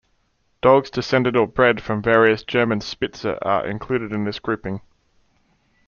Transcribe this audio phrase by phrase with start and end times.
[0.63, 4.81] Dogs descended or bred from various German Spitze are included in this grouping.